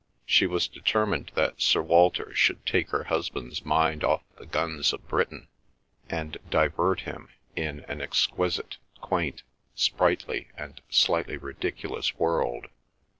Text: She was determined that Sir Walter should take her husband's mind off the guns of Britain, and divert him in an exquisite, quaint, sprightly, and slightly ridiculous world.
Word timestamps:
She 0.25 0.47
was 0.47 0.67
determined 0.67 1.31
that 1.35 1.61
Sir 1.61 1.83
Walter 1.83 2.33
should 2.33 2.65
take 2.65 2.89
her 2.89 3.03
husband's 3.03 3.63
mind 3.63 4.03
off 4.03 4.23
the 4.35 4.47
guns 4.47 4.93
of 4.93 5.07
Britain, 5.07 5.47
and 6.09 6.39
divert 6.49 7.01
him 7.01 7.29
in 7.55 7.81
an 7.81 8.01
exquisite, 8.01 8.77
quaint, 8.99 9.43
sprightly, 9.75 10.47
and 10.57 10.81
slightly 10.89 11.37
ridiculous 11.37 12.15
world. 12.17 12.65